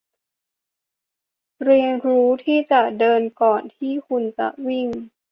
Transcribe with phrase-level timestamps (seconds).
[1.63, 4.87] เรียนรู้ที่จะเดินก่อนที่คุณจะวิ่ง